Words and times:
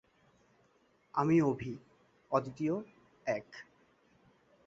আমি 1.13 1.41
অভীঃ, 1.41 1.77
অদ্বিতীয়, 2.31 2.75
এক। 3.25 3.47